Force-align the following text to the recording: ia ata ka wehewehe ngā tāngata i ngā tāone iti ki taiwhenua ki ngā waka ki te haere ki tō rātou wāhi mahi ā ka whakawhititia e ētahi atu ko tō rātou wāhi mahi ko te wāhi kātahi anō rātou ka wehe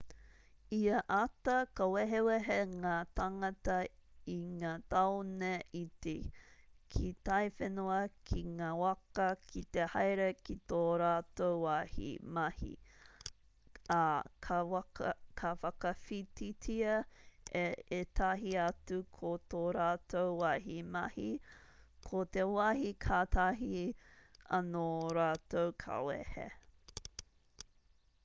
ia 0.79 0.99
ata 1.15 1.55
ka 1.79 1.85
wehewehe 1.95 2.53
ngā 2.69 2.93
tāngata 3.17 3.73
i 4.35 4.37
ngā 4.61 4.69
tāone 4.93 5.49
iti 5.79 6.13
ki 6.95 7.09
taiwhenua 7.29 7.97
ki 8.31 8.41
ngā 8.61 8.69
waka 8.79 9.27
ki 9.51 9.63
te 9.77 9.85
haere 9.91 10.25
ki 10.47 10.55
tō 10.73 10.79
rātou 11.03 11.59
wāhi 11.65 12.09
mahi 12.39 12.71
ā 13.97 13.99
ka 14.47 14.57
whakawhititia 14.71 16.97
e 17.61 17.63
ētahi 18.01 18.57
atu 18.65 18.99
ko 19.21 19.35
tō 19.55 19.63
rātou 19.79 20.33
wāhi 20.43 20.81
mahi 20.97 21.29
ko 22.09 22.25
te 22.39 22.47
wāhi 22.57 22.95
kātahi 23.09 23.85
anō 24.63 24.87
rātou 25.21 25.77
ka 25.85 26.01
wehe 26.11 26.49